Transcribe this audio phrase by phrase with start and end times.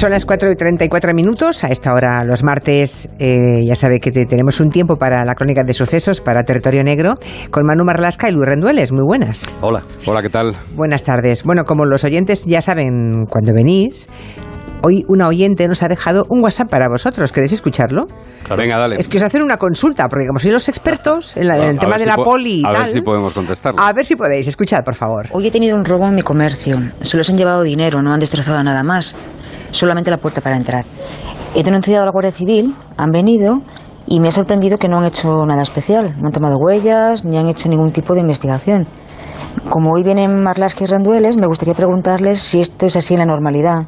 [0.00, 1.62] Son las 4 y 34 minutos.
[1.62, 5.62] A esta hora, los martes, eh, ya sabe que tenemos un tiempo para la crónica
[5.62, 7.16] de sucesos para Territorio Negro
[7.50, 8.92] con Manu Marlasca y Luis Rendueles.
[8.92, 9.46] Muy buenas.
[9.60, 9.82] Hola.
[10.06, 10.56] Hola, ¿qué tal?
[10.74, 11.44] Buenas tardes.
[11.44, 14.08] Bueno, como los oyentes ya saben cuando venís,
[14.82, 17.32] Hoy una oyente nos ha dejado un WhatsApp para vosotros.
[17.32, 18.06] ¿Queréis escucharlo?
[18.56, 18.96] Venga, dale.
[18.96, 22.06] Es que os hacer una consulta, porque como sois los expertos en, el tema de
[22.06, 22.76] la poli y a tal...
[22.76, 23.74] A ver si podemos contestar.
[23.76, 24.46] A ver si podéis.
[24.46, 25.26] Escuchad, por favor.
[25.32, 26.78] Hoy he tenido un robo en mi comercio.
[27.02, 29.14] Solo se han llevado dinero, no han destrozado nada más.
[29.70, 30.84] Solamente la puerta para entrar.
[31.54, 33.62] He denunciado a la Guardia Civil, han venido
[34.06, 36.14] y me ha sorprendido que no han hecho nada especial.
[36.20, 38.86] No han tomado huellas ni han hecho ningún tipo de investigación.
[39.68, 43.26] Como hoy vienen Marlaski y Rendueles, me gustaría preguntarles si esto es así en la
[43.26, 43.86] normalidad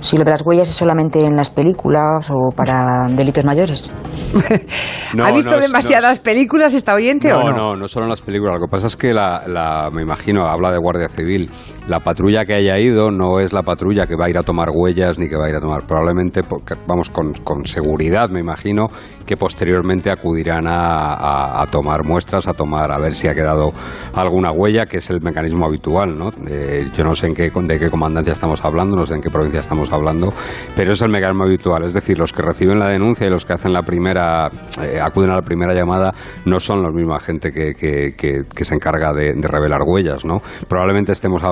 [0.00, 3.90] si lo de las huellas es solamente en las películas o para delitos mayores.
[5.22, 7.56] ¿Ha visto demasiadas películas esta oyente no, o no?
[7.56, 8.54] No, no solo en las películas.
[8.58, 11.50] Lo que pasa es que la, me imagino, habla de Guardia Civil.
[11.86, 14.70] La patrulla que haya ido no es la patrulla que va a ir a tomar
[14.72, 15.86] huellas ni que va a ir a tomar.
[15.86, 16.42] Probablemente,
[16.86, 18.88] vamos, con, con seguridad, me imagino,
[19.26, 23.70] que posteriormente acudirán a, tomar muestras, a tomar, a ver si ha quedado
[24.14, 26.30] alguna huella, que es el mecanismo habitual, ¿no?
[26.48, 29.30] Eh, yo no sé en qué, de qué comandancia estamos hablando, no sé en qué
[29.30, 30.32] provincia estamos hablando,
[30.76, 31.84] pero es el mecanismo habitual.
[31.84, 34.48] Es decir, los que reciben la denuncia y los que hacen la primera,
[34.82, 36.12] eh, acuden a la primera llamada,
[36.44, 40.38] no son los mismos gente que, que, se encarga de, revelar huellas, ¿no?
[40.68, 41.42] Probablemente estemos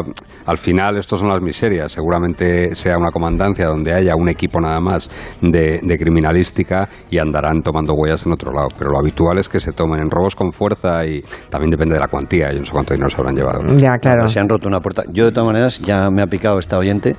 [0.46, 4.80] al final, estos son las miserias, seguramente sea una comandancia donde haya un equipo nada
[4.80, 8.68] más de, criminalística y andarán tomando huellas en otro lado.
[8.78, 12.00] Pero lo habitual es que se tomen en robos con fuerza y también depende de
[12.00, 12.52] la cuantía.
[12.52, 13.62] Yo no sé cuánto dinero se habrán llevado.
[13.76, 14.28] Ya, claro.
[14.28, 15.02] Se han roto una puerta.
[15.12, 17.16] Yo, de todas maneras, ya me ha picado esta oyente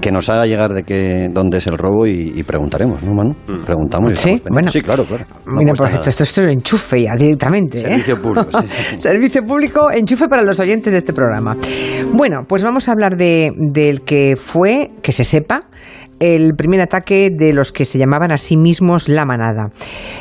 [0.00, 3.34] que nos haga llegar de qué, dónde es el robo y, preguntaremos, ¿no, Manu?
[3.48, 3.64] Mm.
[3.64, 4.68] Preguntamos y Sí, bueno.
[4.68, 5.24] Sí, claro, claro.
[5.46, 7.78] Mira, pues esto, esto, es enchufe ya directamente.
[7.78, 7.82] ¿eh?
[7.82, 8.50] Servicio público.
[8.98, 11.56] Servicio público, enchufe para los oyentes de este programa.
[12.12, 15.62] Bueno, pues vamos a hablar de, del que fue, que se sepa,
[16.20, 19.70] el primer ataque de los que se llamaban a sí mismos la manada.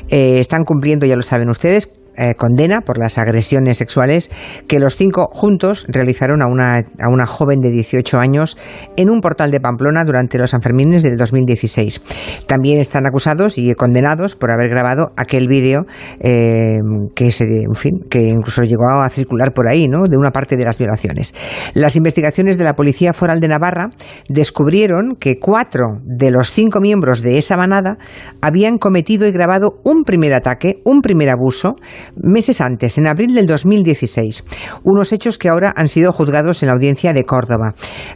[0.09, 4.31] Eh, están cumpliendo, ya lo saben ustedes, eh, condena por las agresiones sexuales
[4.67, 8.57] que los cinco juntos realizaron a una, a una joven de 18 años
[8.95, 12.01] en un portal de Pamplona durante los Sanfermines del 2016.
[12.47, 15.85] También están acusados y condenados por haber grabado aquel vídeo
[16.19, 16.79] eh,
[17.15, 20.07] que, se, en fin, que incluso llegó a circular por ahí, ¿no?
[20.07, 21.33] de una parte de las violaciones.
[21.73, 23.89] Las investigaciones de la Policía Foral de Navarra
[24.29, 27.97] descubrieron que cuatro de los cinco miembros de esa manada
[28.41, 31.75] habían cometido y grabado un primer ataque, un primer abuso,
[32.15, 34.43] meses antes, en abril del 2016.
[34.83, 37.73] Unos hechos que ahora han sido juzgados en la audiencia de Córdoba.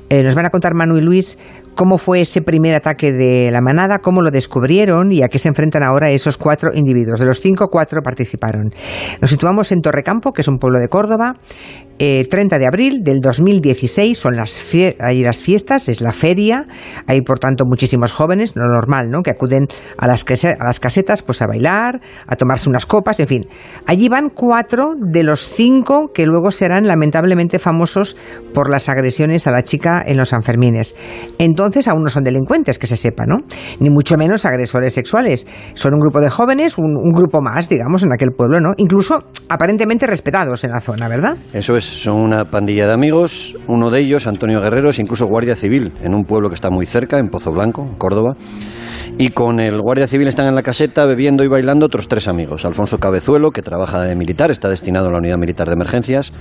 [0.10, 1.38] Eh, nos van a contar Manu y Luis
[1.76, 5.48] cómo fue ese primer ataque de la manada, cómo lo descubrieron y a qué se
[5.48, 7.20] enfrentan ahora esos cuatro individuos.
[7.20, 8.72] De los cinco, cuatro participaron.
[9.22, 11.36] Nos situamos en Torrecampo, que es un pueblo de Córdoba.
[12.00, 14.64] 30 eh, de abril del 2016 son las,
[15.00, 16.66] hay las fiestas, es la feria.
[17.08, 19.22] Hay, por tanto, muchísimos jóvenes, lo normal, ¿no?
[19.22, 23.28] Que acuden a las, a las casetas pues a bailar, a tomarse unas copas, en
[23.28, 23.48] fin.
[23.86, 28.16] Allí van cuatro de los cinco que luego serán lamentablemente famosos
[28.54, 30.96] por las agresiones a la chica en los Sanfermines.
[31.60, 33.36] Entonces aún no son delincuentes, que se sepa, ¿no?
[33.82, 35.46] Ni mucho menos agresores sexuales.
[35.74, 38.70] Son un grupo de jóvenes, un, grupo más, digamos, en aquel pueblo, ¿no?
[38.78, 41.36] Incluso aparentemente respetados en la zona, ¿verdad?
[41.52, 45.58] Eso es, son una pandilla de amigos, uno de ellos, Antonio Guerrero, es incluso guardia
[45.58, 48.38] civil, en un pueblo que está muy cerca, en Pozo Blanco, Córdoba.
[49.18, 52.64] Y con el guardia civil están en la caseta bebiendo y bailando otros tres amigos.
[52.64, 56.32] Alfonso Cabezuelo, que trabaja de militar, está destinado a la unidad militar de emergencias.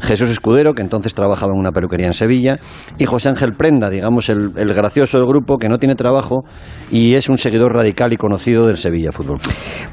[0.00, 2.58] Jesús Escudero, que entonces trabajaba en una peluquería en Sevilla,
[2.98, 6.42] y José Ángel Prenda, digamos el, gracioso del grupo, que no tiene trabajo
[6.90, 9.38] y es un seguidor radical y conocido del Sevilla Fútbol.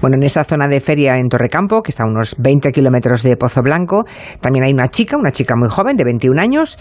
[0.01, 3.35] Bueno, en esa zona de feria en Torrecampo, que está a unos 20 kilómetros de
[3.35, 4.05] Pozo Blanco,
[4.41, 6.77] también hay una chica, una chica muy joven, de 21 años,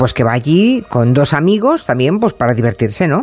[0.00, 3.18] pues que va allí con dos amigos también pues para divertirse, ¿no?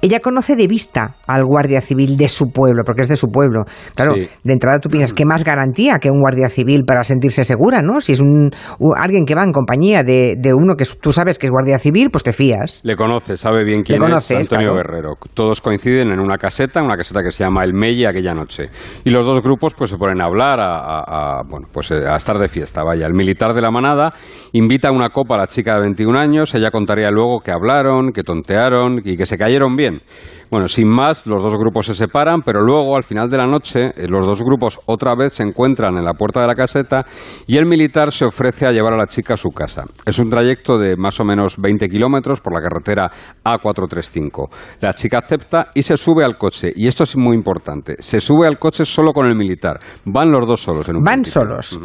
[0.00, 3.64] Ella conoce de vista al guardia civil de su pueblo, porque es de su pueblo.
[3.94, 7.82] Claro, de entrada tú piensas, ¿qué más garantía que un guardia civil para sentirse segura,
[7.82, 8.00] ¿no?
[8.00, 8.48] Si es un,
[8.96, 12.24] alguien que va en compañía de, uno que tú sabes que es guardia civil, pues
[12.24, 12.80] te fías.
[12.82, 15.16] Le conoce, sabe bien quién es Antonio Guerrero.
[15.34, 18.70] Todos coinciden en una caseta, una caseta que se llama El Melle aquella noche.
[19.04, 22.38] Y los dos grupos pues se ponen a hablar, a, bueno, pues eh, a estar
[22.38, 23.06] de fiesta, vaya.
[23.06, 24.14] El militar de la manada
[24.52, 26.21] invita a una copa a la chica de 21 años,
[26.54, 30.02] ella contaría luego que hablaron, que tontearon y que se cayeron bien.
[30.50, 33.86] Bueno, sin más, los dos grupos se separan, pero luego, al final de la noche,
[33.96, 37.06] eh, los dos grupos otra vez se encuentran en la puerta de la caseta
[37.46, 39.84] y el militar se ofrece a llevar a la chica a su casa.
[40.04, 43.10] Es un trayecto de más o menos 20 kilómetros por la carretera
[43.42, 44.50] A435.
[44.80, 46.70] La chica acepta y se sube al coche.
[46.76, 47.96] Y esto es muy importante.
[48.00, 49.78] Se sube al coche solo con el militar.
[50.04, 51.80] Van los dos solos en un Van solos.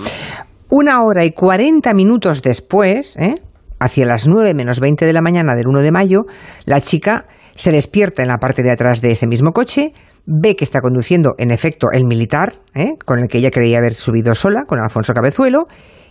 [0.69, 3.35] Una hora y cuarenta minutos después, ¿eh?
[3.79, 6.25] Hacia las nueve menos veinte de la mañana del 1 de mayo,
[6.65, 7.25] la chica
[7.55, 9.93] se despierta en la parte de atrás de ese mismo coche,
[10.25, 12.93] ve que está conduciendo, en efecto, el militar, ¿eh?
[13.05, 15.67] con el que ella creía haber subido sola, con Alfonso Cabezuelo,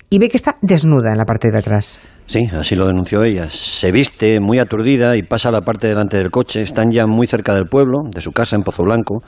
[0.09, 1.99] y ve que está desnuda en la parte de atrás.
[2.27, 3.49] Sí, así lo denunció ella.
[3.51, 6.63] Se viste muy aturdida y pasa a la parte delante del coche.
[6.63, 9.23] Están ya muy cerca del pueblo, de su casa en Pozo Blanco.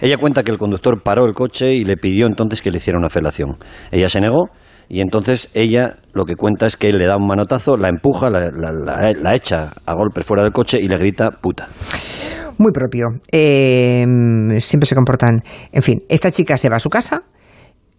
[0.00, 2.98] Ella cuenta que el conductor paró el coche y le pidió entonces que le hiciera
[2.98, 3.56] una felación.
[3.92, 4.50] Ella se negó
[4.88, 8.30] y entonces ella lo que cuenta es que él le da un manotazo, la empuja,
[8.30, 11.68] la, la echa a golpe fuera del coche y le grita puta.
[12.58, 13.06] Muy propio.
[13.30, 14.04] Eh,
[14.58, 15.42] siempre se comportan.
[15.70, 17.22] En fin, esta chica se va a su casa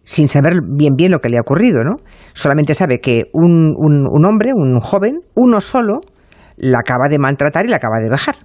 [0.04, 1.96] sin saber bien bien lo que le ha ocurrido, ¿no?
[2.34, 6.02] Solamente sabe que un, un, hombre, un joven, uno solo,
[6.58, 8.36] la acaba de maltratar y la acaba de bajar.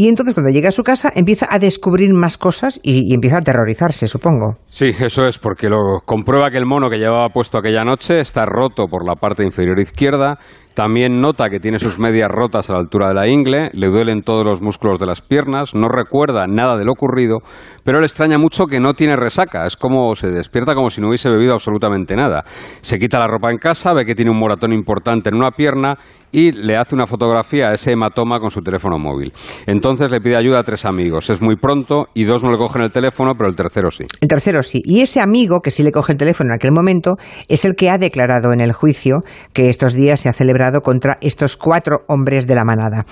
[0.00, 3.40] Y entonces cuando llega a su casa empieza a descubrir más cosas y, empieza a
[3.40, 4.56] aterrorizarse, supongo.
[4.70, 8.46] Sí, eso es porque lo comprueba que el mono que llevaba puesto aquella noche está
[8.46, 10.38] roto por la parte inferior izquierda,
[10.72, 14.22] también nota que tiene sus medias rotas a la altura de la ingle, le duelen
[14.22, 17.40] todos los músculos de las piernas, no recuerda nada de lo ocurrido,
[17.84, 21.08] pero le extraña mucho que no tiene resaca, es como se despierta como si no
[21.08, 22.44] hubiese bebido absolutamente nada.
[22.80, 25.98] Se quita la ropa en casa, ve que tiene un moratón importante en una pierna
[26.32, 29.32] y le hace una fotografía a ese hematoma con su teléfono móvil.
[29.66, 31.30] Entonces le pide ayuda a tres amigos.
[31.30, 34.04] Es muy pronto y dos no le cogen el teléfono, pero el tercero sí.
[34.20, 34.80] El tercero sí.
[34.84, 37.16] Y ese amigo que sí le coge el teléfono en aquel momento
[37.48, 39.20] es el que ha declarado en el juicio
[39.52, 43.04] que estos días se ha celebrado contra estos cuatro hombres de la manada.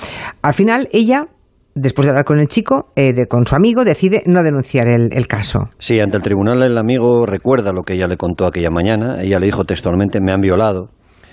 [0.43, 1.27] Al final, ella
[1.75, 5.29] después de hablar con el chico, eh, con su amigo, decide no denunciar el, el,
[5.29, 5.69] caso.
[5.79, 9.23] Sí, ante el tribunal el amigo recuerda lo que ella le contó aquella mañana.
[9.23, 10.91] Ella le dijo textualmente, me han violado.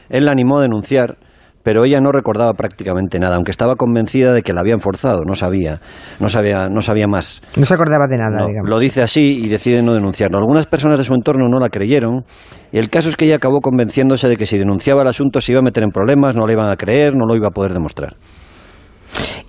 [0.09, 1.17] Él la animó a denunciar
[1.65, 5.33] pero ella no recordaba prácticamente nada, aunque estaba convencida de que la habían forzado, no
[5.33, 5.81] sabía,
[6.19, 7.41] no sabía, no sabía más.
[7.57, 8.69] No se acordaba de nada, digamos.
[8.69, 10.37] Lo dice así y decide no denunciarlo.
[10.37, 12.23] Algunas personas de su entorno no la creyeron
[12.71, 15.53] y el caso es que ella acabó convenciéndose de que si denunciaba el asunto se
[15.53, 17.73] iba a meter en problemas, no le iban a creer, no lo iba a poder
[17.73, 18.15] demostrar.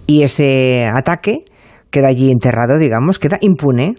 [0.07, 1.45] Y ese ataque
[1.91, 3.97] queda allí enterrado, digamos, queda impune.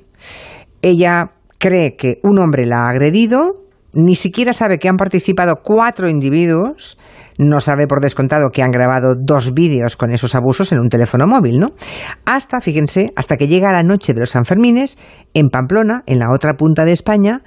[0.81, 3.66] Ella cree que un hombre la ha agredido,
[3.97, 6.99] ni siquiera sabe que han participado cuatro individuos,
[7.39, 11.25] no sabe por descontado que han grabado dos vídeos con esos abusos en un teléfono
[11.25, 11.69] móvil, ¿no?
[12.23, 14.99] Hasta, fíjense, hasta que llega la noche de los Sanfermines,
[15.33, 17.41] en Pamplona, en la otra punta de España,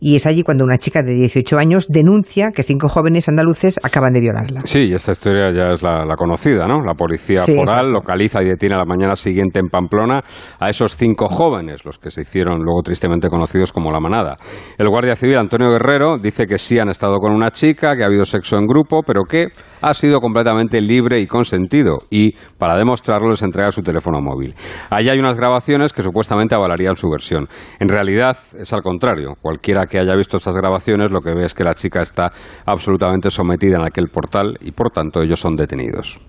[0.00, 4.12] y es allí cuando una chica de 18 años denuncia que cinco jóvenes andaluces acaban
[4.12, 4.60] de violarla.
[4.64, 6.80] Sí, esta historia ya es la, conocida, ¿no?
[6.82, 10.22] La policía foral localiza y detiene a la mañana siguiente en Pamplona
[10.58, 14.36] a esos cinco jóvenes, los que se hicieron luego tristemente conocidos como la manada.
[14.78, 18.06] El guardia civil Antonio Guerrero dice que sí han estado con una chica, que ha
[18.06, 19.48] habido sexo en grupo, pero que
[19.80, 24.54] ha sido completamente libre y consentido y, para demostrarlo, les entrega su teléfono móvil.
[24.90, 27.48] Allí hay unas grabaciones que supuestamente avalarían su versión.
[27.78, 29.34] En realidad es al contrario.
[29.40, 32.30] Cualquiera que haya visto estas grabaciones lo que ve es que la chica está
[32.66, 36.20] absolutamente sometida en aquel portal y por tanto ellos son detenidos.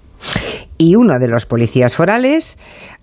[0.77, 2.57] Y uno de los policías forales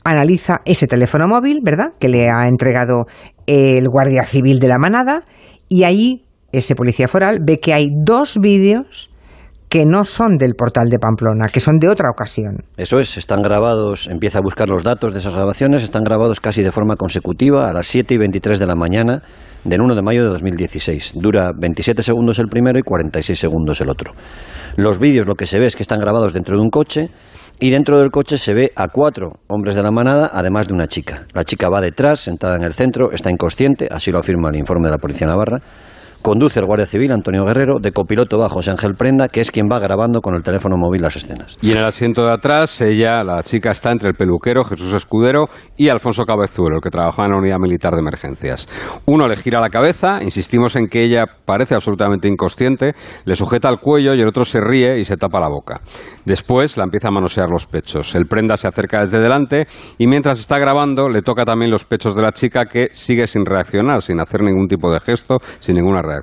[0.05, 1.93] analiza ese teléfono móvil, ¿verdad?
[1.99, 3.07] Que le ha entregado
[3.47, 5.23] el guardia civil de la manada
[5.69, 9.11] y ahí ese policía foral ve que hay dos vídeos
[9.77, 12.65] que no son del portal de Pamplona, que son de otra ocasión.
[12.79, 16.63] Eso es, están grabados, empieza a buscar los datos de esas grabaciones, están grabados casi
[16.63, 19.21] de forma consecutiva a las 7 y 23 de la mañana
[19.65, 21.13] del 1 de mayo de 2016.
[21.17, 24.15] Dura 27 segundos el primero y 46 segundos el otro.
[24.77, 27.11] Los vídeos lo que se ve es que están grabados dentro de un coche
[27.61, 30.87] y dentro del coche se ve a cuatro hombres de la manada, además de una
[30.87, 31.27] chica.
[31.35, 34.89] La chica va detrás, sentada en el centro, está inconsciente, así lo afirma el informe
[34.89, 35.59] de la Policía Navarra.
[36.27, 39.69] Conduce el Guardia Civil, Antonio Guerrero, de copiloto va José Ángel Prenda, que es quien
[39.71, 41.57] va grabando con el teléfono móvil las escenas.
[41.63, 45.45] Y en el asiento de atrás, ella, la chica, está entre el peluquero Jesús Escudero
[45.77, 48.69] y Alfonso Cabezuelo, el que trabajaba en la unidad militar de emergencias.
[49.05, 53.79] Uno le gira la cabeza, insistimos en que ella parece absolutamente inconsciente, le sujeta el
[53.79, 55.81] cuello y el otro se ríe y se tapa la boca.
[56.25, 58.17] Después la empieza a manosear los pechos.
[58.17, 62.17] El prenda se acerca desde delante y mientras está grabando le toca también los pechos
[62.17, 66.03] de la chica que sigue sin reaccionar, sin hacer ningún tipo de gesto, sin ninguna
[66.03, 66.16] reacción.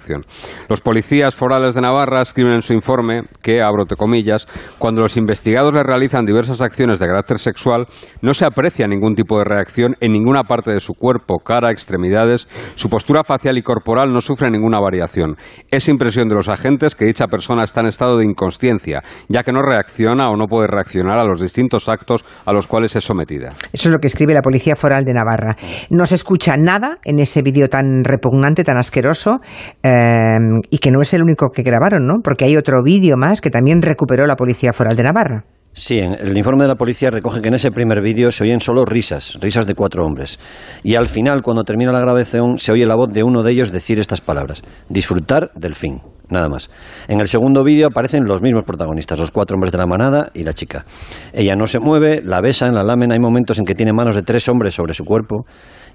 [0.67, 4.47] Los policías forales de Navarra escriben en su informe que, abro comillas,
[4.79, 7.87] cuando los investigados le realizan diversas acciones de carácter sexual,
[8.21, 12.47] no se aprecia ningún tipo de reacción en ninguna parte de su cuerpo, cara, extremidades,
[12.75, 15.35] su postura facial y corporal no sufre ninguna variación.
[15.71, 19.51] Es impresión de los agentes que dicha persona está en estado de inconsciencia, ya que
[19.51, 23.53] no reacciona o no puede reaccionar a los distintos actos a los cuales es sometida.
[23.71, 25.55] Eso es lo que escribe la Policía Foral de Navarra.
[25.89, 29.39] No se escucha nada en ese vídeo tan repugnante, tan asqueroso.
[29.85, 32.21] Em, y que no es el único que grabaron, ¿no?
[32.23, 35.45] Porque hay otro vídeo más que también recuperó la Policía Foral de Navarra.
[35.73, 38.85] Sí, el informe de la policía recoge que en ese primer vídeo se oyen solo
[38.85, 40.39] risas, risas de cuatro hombres.
[40.83, 43.71] Y al final, cuando termina la grabación, se oye la voz de uno de ellos
[43.71, 45.99] decir estas palabras, disfrutar del fin.
[46.29, 46.69] Nada más.
[47.07, 50.43] En el segundo vídeo aparecen los mismos protagonistas, los cuatro hombres de la manada y
[50.43, 50.85] la chica.
[51.33, 54.23] Ella no se mueve, la besan, la lamen, hay momentos en que tiene manos de
[54.23, 55.45] tres hombres sobre su cuerpo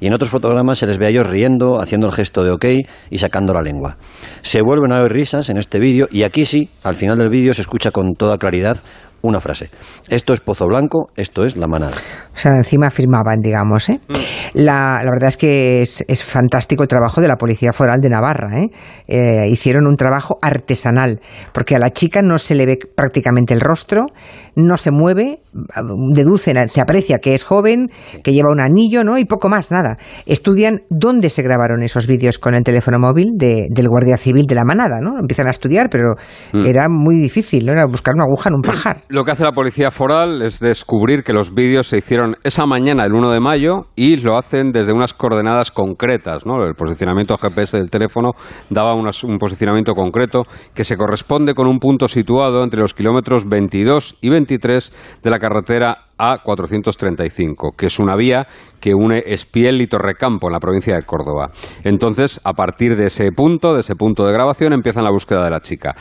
[0.00, 2.64] y en otros fotogramas se les ve a ellos riendo, haciendo el gesto de ok
[3.10, 3.96] y sacando la lengua.
[4.42, 7.54] Se vuelven a oír risas en este vídeo y aquí sí, al final del vídeo
[7.54, 8.78] se escucha con toda claridad
[9.22, 9.70] una frase.
[10.08, 11.96] Esto es Pozo Blanco, esto es La Manada.
[12.32, 13.88] O sea, encima firmaban, digamos.
[13.88, 14.00] ¿eh?
[14.08, 14.12] Mm.
[14.54, 18.08] La, la, verdad es que es, es, fantástico el trabajo de la Policía Foral de
[18.08, 18.58] Navarra.
[18.58, 18.70] ¿eh?
[19.08, 19.48] ¿eh?
[19.50, 21.20] hicieron un trabajo artesanal,
[21.52, 24.06] porque a la chica no se le ve prácticamente el rostro,
[24.54, 25.40] no se mueve,
[26.12, 27.90] deducen, se aprecia que es joven,
[28.22, 29.18] que lleva un anillo, ¿no?
[29.18, 29.96] Y poco más, nada.
[30.26, 34.54] Estudian dónde se grabaron esos vídeos con el teléfono móvil de, del Guardia Civil de
[34.54, 35.18] la Manada, ¿no?
[35.18, 36.14] Empiezan a estudiar, pero
[36.52, 36.66] mm.
[36.66, 37.72] era muy difícil, ¿no?
[37.72, 39.02] Era buscar una aguja en un pajar.
[39.10, 43.06] Lo que hace la policía foral es descubrir que los vídeos se hicieron esa mañana,
[43.06, 46.44] el 1 de mayo, y lo hacen desde unas coordenadas concretas.
[46.44, 46.62] ¿no?
[46.62, 48.32] El posicionamiento GPS del teléfono
[48.68, 50.42] daba un posicionamiento concreto
[50.74, 55.38] que se corresponde con un punto situado entre los kilómetros 22 y 23 de la
[55.38, 58.46] carretera a435, que es una vía
[58.78, 61.50] que une Espiel y Torrecampo en la provincia de Córdoba.
[61.82, 65.50] Entonces, a partir de ese punto, de ese punto de grabación, empiezan la búsqueda de
[65.50, 65.94] la chica.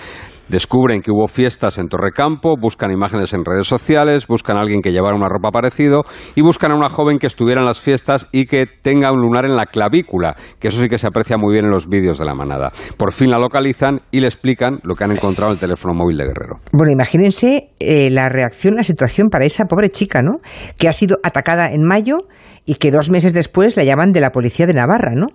[0.50, 4.92] Descubren que hubo fiestas en Torrecampo, buscan imágenes en redes sociales, buscan a alguien que
[4.92, 6.04] llevara una ropa parecido
[6.36, 9.46] y buscan a una joven que estuviera en las fiestas y que tenga un lunar
[9.46, 12.26] en la clavícula, que eso sí que se aprecia muy bien en los vídeos de
[12.26, 12.72] la manada.
[12.98, 16.18] Por fin la localizan y le explican lo que han encontrado en el teléfono móvil
[16.18, 16.60] de Guerrero.
[16.72, 20.40] Bueno, imagínense eh, la reacción, la situación para esa pobre chica, ¿no?
[20.78, 22.20] Que ha sido atacada en mayo
[22.68, 25.28] y que dos meses después la llaman de la policía de Navarra, ¿no?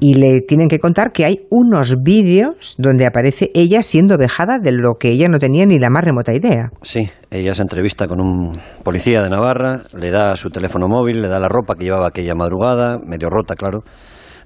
[0.00, 4.72] Y le tienen que contar que hay unos vídeos donde aparece ella siendo vejada de
[4.72, 6.70] lo que ella no tenía ni la más remota idea.
[6.82, 11.28] Sí, ella se entrevista con un policía de Navarra, le da su teléfono móvil, le
[11.28, 13.84] da la ropa que llevaba aquella madrugada, medio rota, claro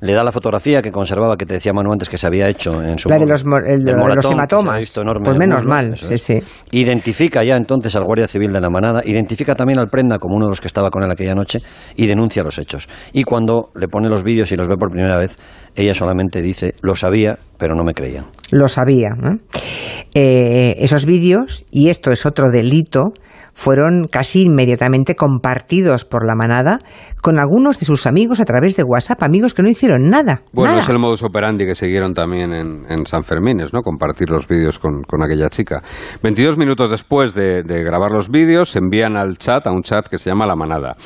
[0.01, 2.83] le da la fotografía que conservaba, que te decía Manu antes que se había hecho
[2.83, 3.09] en su...
[3.09, 4.95] La de los, hematomas.
[5.23, 6.41] Pues menos mal, sí, sí.
[6.71, 10.47] Identifica ya entonces al guardia civil de la manada, identifica también al prenda como uno
[10.47, 11.61] de los que estaba con él aquella noche
[11.97, 12.89] y denuncia los hechos.
[13.13, 15.37] Y cuando le pone los vídeos y los ve por primera vez,
[15.77, 18.25] ella solamente dice, lo sabía, pero no me creía.
[18.51, 19.11] Lo sabía.
[20.15, 23.13] Eh, esos vídeos, y esto es otro delito,
[23.55, 26.79] fueron casi inmediatamente compartidos por la manada
[27.23, 30.43] con algunos de sus amigos a través de WhatsApp, amigos que no hicieron nada.
[30.53, 33.83] Bueno, es el modus operandi que siguieron también en, San Fermín, ¿no?
[33.83, 35.83] Compartir los vídeos con, aquella chica.
[36.23, 40.19] 22 minutos después de, grabar los vídeos, se envían al chat, a un chat que
[40.19, 40.97] se llama La Manada.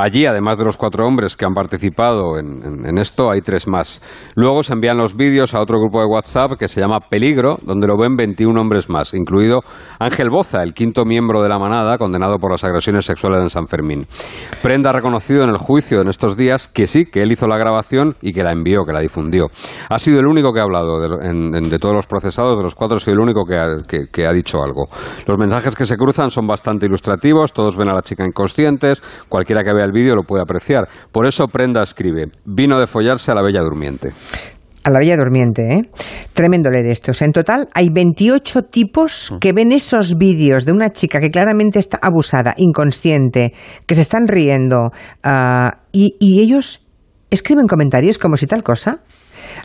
[0.00, 4.00] Allí, además de los cuatro hombres que han participado en, esto, hay tres más.
[4.36, 7.88] Luego se envían los vídeos a otro grupo de WhatsApp que se llama Peligro, donde
[7.88, 9.62] lo ven 21 hombres más, incluido
[9.98, 13.66] Ángel Boza, el quinto miembro de La Manada, condenado por las agresiones sexuales en San
[13.66, 14.06] Fermín.
[14.62, 17.58] Prenda ha reconocido en el juicio en estos días que sí, que él hizo la
[17.58, 19.46] grabación y que la envió, que la difundió.
[19.90, 23.14] Ha sido el único que ha hablado de, todos los procesados, de los cuatro, sido
[23.14, 23.66] el único que ha,
[24.12, 24.86] que ha dicho algo.
[25.26, 29.64] Los mensajes que se cruzan son bastante ilustrativos, todos ven a la chica inconscientes, cualquiera
[29.64, 30.88] que vea el vídeo lo puede apreciar.
[31.12, 34.12] Por eso Prenda escribe, vino de follarse a la bella durmiente
[34.88, 35.74] a la Bella Durmiente.
[35.74, 35.80] ¿eh?
[36.32, 37.12] Tremendo leer esto.
[37.22, 39.38] en total hay 28 tipos mm.
[39.38, 43.52] que ven esos vídeos de una chica que claramente está abusada, inconsciente,
[43.86, 44.90] que se están riendo
[45.22, 46.86] ah, y, ellos
[47.30, 49.00] escriben comentarios como si tal cosa.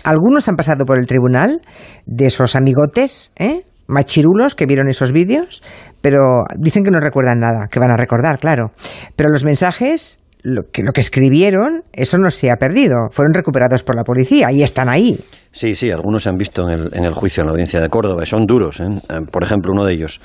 [0.04, 1.62] Algunos han pasado por el tribunal
[2.06, 3.64] de esos amigotes, ¿eh?
[3.94, 5.64] Machirulos que vieron esos vídeos,
[6.02, 8.72] pero dicen que no recuerdan nada, que van a recordar, claro.
[9.16, 13.08] Pero los mensajes lo que, lo que escribieron, eso no se ha perdido.
[13.12, 15.18] Fueron recuperados por la policía y están ahí.
[15.52, 17.88] Sí, sí, algunos se han visto en el, en el juicio en la audiencia de
[17.90, 18.26] Córdoba.
[18.26, 18.82] Son duros.
[18.82, 18.88] ¿eh?
[19.10, 19.22] ¿eh?
[19.32, 20.20] Por ejemplo, uno de ellos.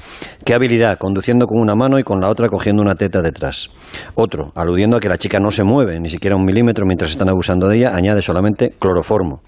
[0.45, 3.71] Qué habilidad, conduciendo con una mano y con la otra cogiendo una teta detrás.
[4.15, 7.29] Otro, aludiendo a que la chica no se mueve ni siquiera un milímetro mientras están
[7.29, 9.43] abusando de ella, añade solamente cloroformo.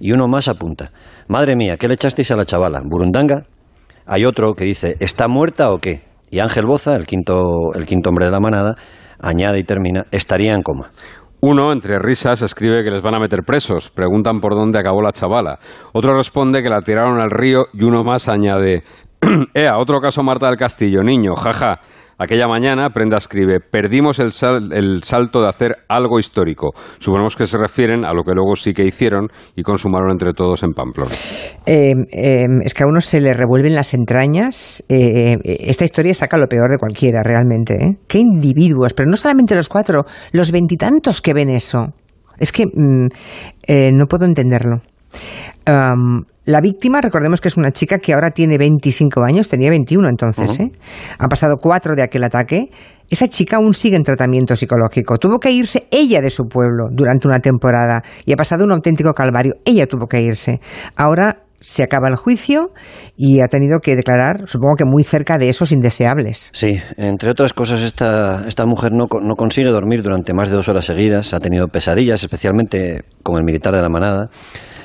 [0.00, 0.90] Y uno más apunta.
[1.28, 2.80] Madre mía, ¿qué le echasteis a la chavala?
[2.84, 3.44] ¿Burundanga?
[4.10, 6.02] Hay otro que dice, ¿está muerta o qué?
[6.30, 8.74] Y Ángel Boza, el quinto, el quinto hombre de la manada,
[9.20, 10.90] añade y termina, estaría en coma.
[11.40, 13.90] Uno, entre risas, escribe que les van a meter presos.
[13.90, 15.58] Preguntan por dónde acabó la chavala.
[15.92, 18.82] Otro responde que la tiraron al río y uno más añade,
[19.54, 21.80] Ea, otro caso Marta del Castillo, niño, jaja.
[22.20, 26.72] Aquella mañana, Prenda escribe, perdimos el, salto de hacer algo histórico.
[26.98, 30.64] Suponemos que se refieren a lo que luego sí que hicieron y consumaron entre todos
[30.64, 31.12] en Pamplona.
[31.64, 34.84] Eh, eh, es que a uno se le revuelven las entrañas.
[34.88, 37.98] Eh, esta historia saca lo peor de cualquiera, realmente.
[38.08, 41.94] Qué individuos, pero no solamente los cuatro, los veintitantos que ven eso.
[42.40, 44.80] Es que mm, no puedo entenderlo.
[46.48, 50.58] La víctima, recordemos que es una chica que ahora tiene 25 años, tenía 21 entonces,
[50.58, 50.72] ¿eh?
[51.18, 52.70] Han pasado cuatro de aquel ataque.
[53.10, 55.18] Esa chica aún sigue en tratamiento psicológico.
[55.18, 59.12] Tuvo que irse ella de su pueblo durante una temporada y ha pasado un auténtico
[59.12, 59.56] calvario.
[59.66, 60.60] Ella tuvo que irse.
[60.96, 62.70] Ahora se acaba el juicio
[63.16, 66.50] y ha tenido que declarar, supongo que muy cerca de esos indeseables.
[66.52, 70.68] Sí, entre otras cosas, esta, esta mujer no, no consigue dormir durante más de dos
[70.68, 74.30] horas seguidas, ha tenido pesadillas, especialmente con el militar de la manada.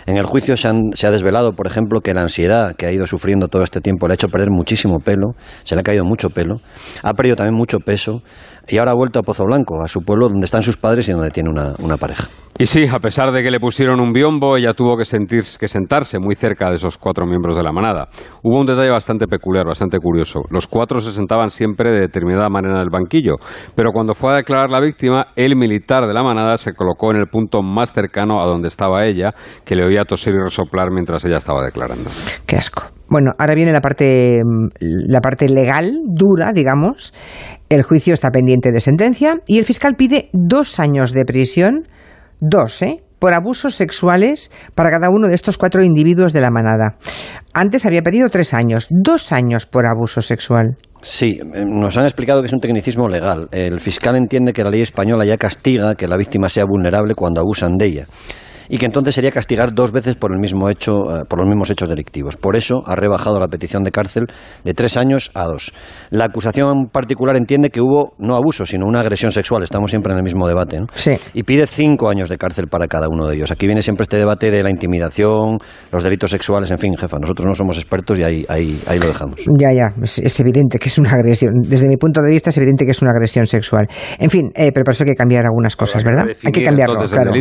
[0.05, 3.07] En el juicio se, se, ha desvelado, por ejemplo, que la ansiedad que ha ido
[3.07, 6.29] sufriendo todo este tiempo le ha hecho perder muchísimo pelo, se le ha caído mucho
[6.29, 6.55] pelo,
[7.01, 8.22] ha perdido también mucho peso
[8.67, 11.12] y ahora ha vuelto a Pozo Blanco, a su pueblo donde están sus padres y
[11.12, 12.29] donde tiene una, una pareja.
[12.57, 15.67] Y sí, a pesar de que le pusieron un biombo, ella tuvo que, sentir, que
[15.67, 18.10] sentarse muy cerca de esos cuatro miembros de la manada.
[18.43, 20.41] Hubo un detalle bastante peculiar, bastante curioso.
[20.51, 23.38] Los cuatro se sentaban siempre de determinada manera en el banquillo,
[23.74, 27.17] pero cuando fue a declarar la víctima, el militar de la manada se colocó en
[27.17, 29.31] el punto más cercano a donde estaba ella,
[29.65, 32.09] que le oía toser y resoplar mientras ella estaba declarando.
[32.45, 32.83] Qué asco.
[33.07, 34.41] Bueno, ahora viene la parte,
[34.79, 37.13] la parte legal, dura, digamos.
[37.69, 41.88] El juicio está pendiente de sentencia y el fiscal pide dos años de prisión,
[42.39, 43.03] dos, ¿eh?
[43.19, 46.97] por abusos sexuales para cada uno de estos cuatro individuos de la manada.
[47.53, 50.75] Antes había pedido tres años, dos años por abuso sexual.
[51.01, 53.47] Sí, nos han explicado que es un tecnicismo legal.
[53.53, 57.39] El fiscal entiende que la ley española ya castiga que la víctima sea vulnerable cuando
[57.39, 58.07] abusan de ella
[58.70, 61.70] y que entonces sería castigar dos veces por el mismo hecho, uh, por los mismos
[61.70, 62.36] hechos delictivos.
[62.38, 64.25] Por eso ha rebajado la petición de cárcel
[64.63, 65.74] de tres años a dos.
[66.10, 69.63] La acusación particular entiende que hubo no abuso, sino una agresión sexual.
[69.63, 70.79] Estamos siempre en el mismo debate.
[70.79, 70.88] ¿no?
[70.93, 71.12] Sí.
[71.34, 73.51] Y pide cinco años de cárcel para cada uno de ellos.
[73.51, 75.58] Aquí viene siempre este debate de la intimidación,
[75.91, 77.17] los delitos sexuales, en fin, jefa.
[77.20, 79.41] Nosotros no somos expertos y ahí, ahí, ahí lo dejamos.
[79.60, 79.93] Ya, ya.
[80.01, 81.53] Es, es, evidente que es una agresión.
[81.67, 83.88] Desde mi punto de vista es evidente que es una agresión sexual.
[84.20, 86.25] En fin, eh, pero por eso hay que cambiar algunas cosas, ¿verdad?
[86.43, 87.03] Hay que cambiarlo.
[87.03, 87.32] Claro.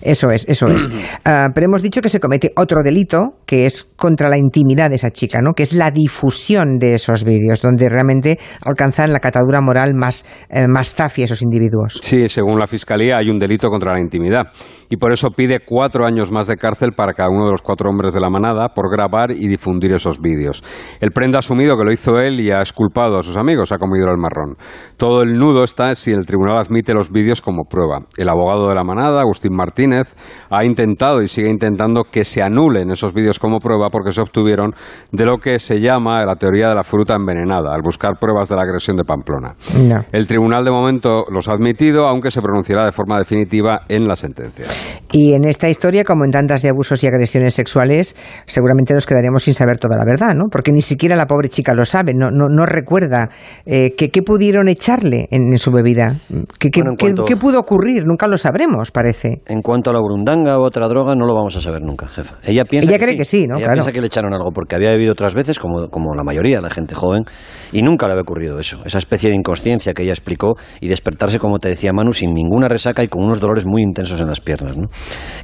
[0.00, 4.28] Eso es, eso Uh, pero hemos dicho que se comete otro delito que es contra
[4.28, 5.52] la intimidad de esa chica, ¿no?
[5.52, 10.66] que es la difusión de esos vídeos, donde realmente alcanzan la catadura moral más, eh,
[10.68, 11.98] más zafia esos individuos.
[12.02, 14.48] Sí, según la Fiscalía hay un delito contra la intimidad
[14.90, 17.90] y por eso pide cuatro años más de cárcel para cada uno de los cuatro
[17.90, 20.62] hombres de la manada por grabar y difundir esos vídeos.
[21.00, 23.78] El prenda ha asumido que lo hizo él y ha esculpado a sus amigos, ha
[23.78, 24.56] comido el marrón.
[24.96, 28.00] Todo el nudo está si el tribunal admite los vídeos como prueba.
[28.16, 30.14] El abogado de la manada, Agustín Martínez,
[30.50, 34.72] ha intentado y sigue intentando que se anulen esos vídeos como prueba porque se obtuvieron
[35.12, 38.56] de lo que se llama la teoría de la fruta envenenada, al buscar pruebas de
[38.56, 39.54] la agresión de Pamplona.
[39.78, 40.00] No.
[40.12, 44.16] El tribunal de momento los ha admitido, aunque se pronunciará de forma definitiva en la
[44.16, 44.66] sentencia.
[45.12, 48.14] Y en esta historia, como en tantas de abusos y agresiones sexuales,
[48.46, 50.46] seguramente nos quedaríamos sin saber toda la verdad, ¿no?
[50.50, 53.28] Porque ni siquiera la pobre chica lo sabe, no, no, no recuerda
[53.66, 56.14] eh, que qué pudieron echarle en, en su bebida,
[56.58, 59.40] ¿Qué, Bueno, en cuanto- qué pudo ocurrir, nunca lo sabremos, parece.
[59.46, 62.36] En cuanto a la burundanga u otra droga, no lo vamos a saber nunca, jefa.
[62.44, 63.18] Ella piensa Ella que cree sí.
[63.18, 63.56] que sí, ¿no?
[63.56, 63.72] Ella Claro.
[63.74, 66.62] piensa que le echaron algo porque había bebido otras veces, como, como la mayoría de
[66.62, 67.24] la gente joven,
[67.72, 68.80] y nunca le había ocurrido eso.
[68.84, 72.68] Esa especie de inconsciencia que ella explicó y despertarse, como te decía Manu, sin ninguna
[72.68, 74.76] resaca y con unos dolores muy intensos en las piernas.
[74.76, 74.88] ¿no?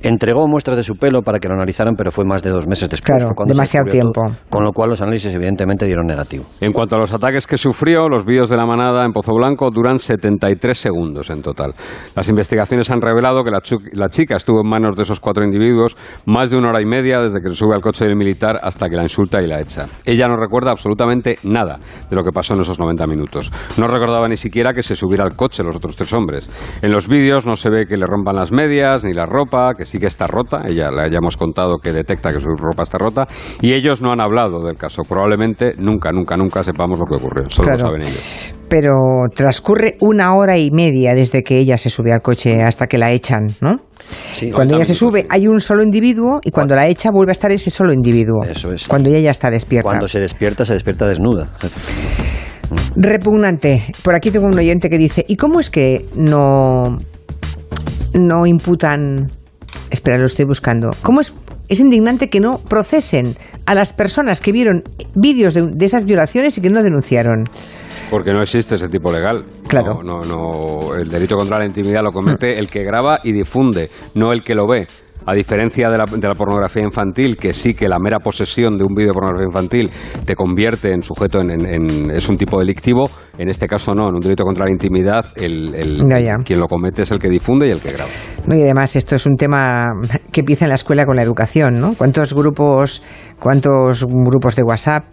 [0.03, 2.89] Entregó muestras de su pelo para que lo analizaran, pero fue más de dos meses
[2.89, 3.19] después.
[3.19, 4.21] Claro, demasiado todo, tiempo.
[4.49, 6.45] con lo cual los análisis evidentemente dieron negativo.
[6.61, 9.71] En cuanto a los ataques que sufrió, los vídeos de la manada en Pozo Blanco
[9.71, 11.75] duran 73 segundos en total.
[12.15, 13.51] Las investigaciones han revelado que
[13.93, 17.21] la chica estuvo en manos de esos cuatro individuos más de una hora y media
[17.21, 19.87] desde que se sube al coche del militar hasta que la insulta y la echa.
[20.05, 21.79] Ella no recuerda absolutamente nada
[22.09, 23.51] de lo que pasó en esos 90 minutos.
[23.77, 26.49] No recordaba ni siquiera que se subiera al coche los otros tres hombres.
[26.83, 29.85] En los vídeos no se ve que le rompan las medias ni la ropa, que
[29.87, 30.63] sí que está rota.
[30.67, 33.27] Ella le hayamos contado que detecta que su ropa está rota.
[33.61, 35.03] Y ellos no han hablado del caso.
[35.09, 37.51] Probablemente nunca, nunca, nunca sepamos lo que ocurrió.
[37.51, 37.83] Solo Claro.
[37.83, 38.55] lo saben ellos.
[38.77, 42.99] Pero transcurre una hora y media desde que ella se sube al coche hasta que
[42.99, 43.77] la echan, ¿no?
[44.35, 45.27] Sí, Cuando 90 ella se sube sí.
[45.31, 48.43] hay un solo individuo y cuando la echa vuelve a estar ese solo individuo.
[48.43, 48.89] Eso es.
[48.89, 49.89] Cuando ella ya está despierta.
[49.89, 51.53] Cuando se despierta, se despierta desnuda.
[52.97, 53.95] Repugnante.
[54.03, 56.99] Por aquí tengo un oyente que dice, ¿y cómo es que no,
[58.15, 59.31] no imputan...
[59.89, 60.91] Espera, lo estoy buscando.
[61.01, 61.33] ¿Cómo es,
[61.69, 64.83] es indignante que no procesen a las personas que vieron
[65.15, 67.45] vídeos de, de esas violaciones y que no denunciaron?
[68.15, 69.45] Porque no existe ese tipo legal.
[69.67, 70.01] Claro.
[70.05, 70.95] No, no, no.
[70.95, 74.55] El delito contra la intimidad lo comete el que graba y difunde, no el que
[74.55, 74.87] lo ve.
[75.27, 78.85] A diferencia de la, de la pornografía infantil, que sí que la mera posesión de
[78.85, 79.91] un vídeo de pornografía infantil
[80.27, 84.07] te convierte en sujeto, en, en- en- es un tipo delictivo, en este caso no,
[84.09, 86.05] en un delito contra la intimidad, el,
[86.45, 88.11] quien lo comete es el que difunde y el que graba.
[88.47, 88.55] ¿no?
[88.55, 89.93] Y además esto es un tema
[90.31, 91.95] que empieza en la escuela con la educación, ¿no?
[91.97, 93.03] ¿Cuántos grupos,
[93.41, 95.05] cuántos grupos de WhatsApp,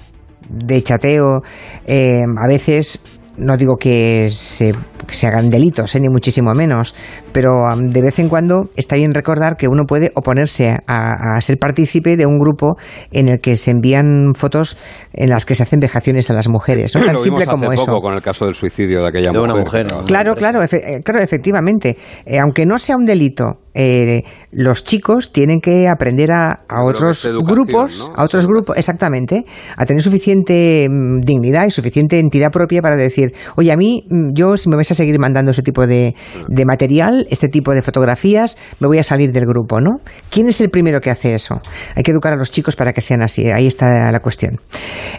[0.49, 1.43] de chateo,
[1.85, 2.99] eh, a veces
[3.37, 4.73] no digo que se
[5.07, 5.99] que se hagan delitos, ¿eh?
[5.99, 6.95] ni muchísimo menos,
[7.31, 12.17] pero de vez en cuando está bien recordar que uno puede oponerse a, ser partícipe
[12.17, 12.75] de un grupo
[13.11, 14.77] en el que se envían fotos
[15.13, 16.95] en las que se hacen vejaciones a las mujeres.
[16.95, 17.99] No tan simple como eso.
[18.01, 20.59] con el caso del suicidio de aquella Una mujer claro, claro,
[21.03, 21.97] claro, efectivamente.
[22.39, 28.23] aunque no sea un delito, eh, los chicos tienen que aprender a, otros grupos, a
[28.23, 29.45] otros grupos, exactamente,
[29.77, 34.33] a tener suficiente mm, dignidad y suficiente entidad propia para decir, oye, a mí, mm,
[34.33, 36.15] yo si me vais a seguir mandando ese tipo de,
[36.47, 39.91] de material, este tipo de fotografías, me voy a salir del grupo, ¿no?
[40.29, 41.61] ¿Quién es el primero que hace eso?
[41.95, 43.49] Hay que educar a los chicos para que sean así.
[43.49, 44.59] Ahí está la cuestión.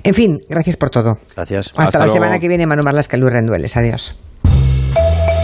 [0.04, 1.16] En fin, gracias por todo.
[1.35, 1.72] Gracias.
[1.76, 3.76] Hasta, la semana que viene, Manu Marlasca, Luis Rendueles.
[3.76, 4.14] Adiós.